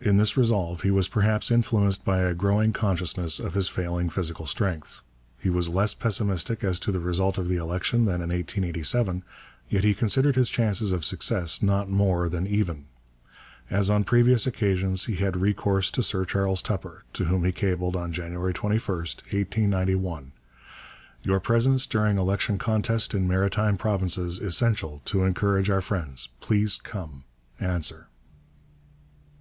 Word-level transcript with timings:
In 0.00 0.16
this 0.16 0.36
resolve 0.36 0.80
he 0.82 0.90
was 0.90 1.06
perhaps 1.06 1.52
influenced 1.52 2.04
by 2.04 2.18
a 2.22 2.34
growing 2.34 2.72
consciousness 2.72 3.38
of 3.38 3.54
his 3.54 3.68
failing 3.68 4.08
physical 4.08 4.44
strength. 4.44 5.02
He 5.38 5.50
was 5.50 5.68
less 5.68 5.94
pessimistic 5.94 6.64
as 6.64 6.80
to 6.80 6.90
the 6.90 6.98
result 6.98 7.38
of 7.38 7.46
the 7.46 7.58
election 7.58 8.02
than 8.02 8.16
in 8.16 8.30
1887, 8.30 9.22
yet 9.68 9.84
he 9.84 9.94
considered 9.94 10.34
his 10.34 10.50
chances 10.50 10.90
of 10.90 11.04
success 11.04 11.62
not 11.62 11.88
more 11.88 12.28
than 12.28 12.44
even. 12.44 12.86
As 13.70 13.88
on 13.88 14.02
previous 14.02 14.48
occasions, 14.48 15.04
he 15.04 15.14
had 15.14 15.36
recourse 15.36 15.92
to 15.92 16.02
Sir 16.02 16.24
Charles 16.24 16.60
Tupper, 16.60 17.04
to 17.12 17.26
whom 17.26 17.44
he 17.44 17.52
cabled 17.52 17.94
on 17.94 18.12
January 18.12 18.52
21, 18.52 18.80
1891: 18.96 20.32
'Your 21.22 21.38
presence 21.38 21.86
during 21.86 22.18
election 22.18 22.58
contest 22.58 23.14
in 23.14 23.28
Maritime 23.28 23.76
Provinces 23.76 24.40
essential 24.40 25.02
to 25.04 25.22
encourage 25.22 25.70
our 25.70 25.80
friends. 25.80 26.30
Please 26.40 26.76
come. 26.78 27.22
Answer.' 27.60 28.08